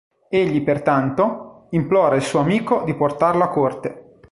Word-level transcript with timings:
Egli 0.29 0.63
pertanto, 0.63 1.67
implora 1.69 2.15
il 2.15 2.23
suo 2.23 2.39
amico 2.39 2.81
di 2.85 2.95
portarlo 2.95 3.43
a 3.43 3.49
Corte. 3.49 4.15